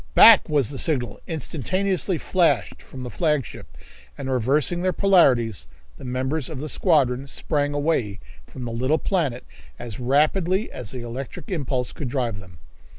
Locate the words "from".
2.81-3.03, 8.47-8.65